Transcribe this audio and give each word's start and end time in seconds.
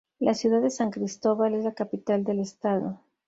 La 0.17 0.33
ciudad 0.33 0.61
de 0.63 0.71
San 0.71 0.89
Cristóbal 0.89 1.53
es 1.53 1.63
la 1.63 1.75
capital 1.75 2.23
del 2.23 2.39
Estado. 2.39 2.99